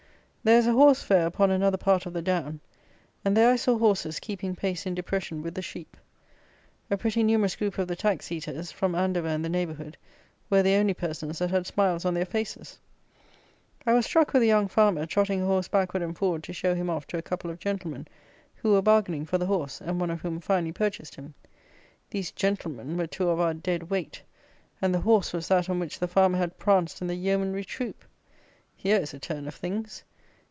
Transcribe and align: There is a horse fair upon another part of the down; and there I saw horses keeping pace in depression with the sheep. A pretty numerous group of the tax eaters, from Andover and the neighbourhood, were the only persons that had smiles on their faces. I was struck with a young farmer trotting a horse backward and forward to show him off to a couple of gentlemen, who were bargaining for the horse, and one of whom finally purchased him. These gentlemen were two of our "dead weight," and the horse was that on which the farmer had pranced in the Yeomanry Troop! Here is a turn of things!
There 0.43 0.57
is 0.57 0.65
a 0.65 0.73
horse 0.73 1.03
fair 1.03 1.27
upon 1.27 1.51
another 1.51 1.77
part 1.77 2.07
of 2.07 2.13
the 2.13 2.21
down; 2.23 2.61
and 3.23 3.37
there 3.37 3.51
I 3.51 3.55
saw 3.55 3.77
horses 3.77 4.19
keeping 4.19 4.55
pace 4.55 4.87
in 4.87 4.95
depression 4.95 5.43
with 5.43 5.53
the 5.53 5.61
sheep. 5.61 5.95
A 6.89 6.97
pretty 6.97 7.21
numerous 7.21 7.55
group 7.55 7.77
of 7.77 7.87
the 7.87 7.95
tax 7.95 8.31
eaters, 8.31 8.71
from 8.71 8.95
Andover 8.95 9.27
and 9.27 9.45
the 9.45 9.49
neighbourhood, 9.49 9.97
were 10.49 10.63
the 10.63 10.73
only 10.77 10.95
persons 10.95 11.37
that 11.37 11.51
had 11.51 11.67
smiles 11.67 12.05
on 12.05 12.15
their 12.15 12.25
faces. 12.25 12.79
I 13.85 13.93
was 13.93 14.07
struck 14.07 14.33
with 14.33 14.41
a 14.41 14.47
young 14.47 14.67
farmer 14.67 15.05
trotting 15.05 15.43
a 15.43 15.45
horse 15.45 15.67
backward 15.67 16.01
and 16.01 16.17
forward 16.17 16.41
to 16.45 16.53
show 16.53 16.73
him 16.73 16.89
off 16.89 17.05
to 17.09 17.19
a 17.19 17.21
couple 17.21 17.51
of 17.51 17.59
gentlemen, 17.59 18.07
who 18.55 18.71
were 18.71 18.81
bargaining 18.81 19.25
for 19.27 19.37
the 19.37 19.45
horse, 19.45 19.79
and 19.79 19.99
one 19.99 20.09
of 20.09 20.21
whom 20.21 20.39
finally 20.39 20.71
purchased 20.71 21.13
him. 21.13 21.35
These 22.09 22.31
gentlemen 22.31 22.97
were 22.97 23.05
two 23.05 23.29
of 23.29 23.39
our 23.39 23.53
"dead 23.53 23.91
weight," 23.91 24.23
and 24.81 24.91
the 24.91 25.01
horse 25.01 25.33
was 25.33 25.49
that 25.49 25.69
on 25.69 25.77
which 25.77 25.99
the 25.99 26.07
farmer 26.07 26.39
had 26.39 26.57
pranced 26.57 26.99
in 26.99 27.07
the 27.07 27.13
Yeomanry 27.15 27.63
Troop! 27.63 28.03
Here 28.75 28.97
is 28.97 29.13
a 29.13 29.19
turn 29.19 29.47
of 29.47 29.53
things! 29.53 30.03